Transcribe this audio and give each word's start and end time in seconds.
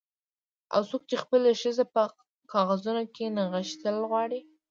او 0.73 0.81
څوک 0.89 1.01
چې 1.09 1.15
خپلې 1.23 1.51
ښځې 1.61 1.85
په 1.93 2.01
کاغذونو 2.53 3.03
کې 3.15 3.33
نغښتل 3.35 3.95
غواړي 4.09 4.39